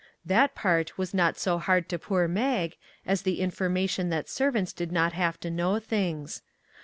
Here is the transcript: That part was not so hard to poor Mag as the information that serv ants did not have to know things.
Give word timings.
That 0.25 0.55
part 0.55 0.97
was 0.97 1.13
not 1.13 1.37
so 1.37 1.59
hard 1.59 1.87
to 1.89 1.99
poor 1.99 2.27
Mag 2.27 2.75
as 3.05 3.21
the 3.21 3.39
information 3.39 4.09
that 4.09 4.27
serv 4.27 4.55
ants 4.55 4.73
did 4.73 4.91
not 4.91 5.13
have 5.13 5.39
to 5.41 5.51
know 5.51 5.77
things. 5.77 6.41